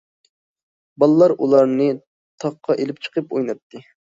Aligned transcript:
بالىلار 1.03 1.33
ئۇلارنى 1.39 1.91
تاغقا 2.45 2.79
ئېلىپ 2.79 3.05
چىقىپ 3.09 3.31
ئويناتتى. 3.39 3.85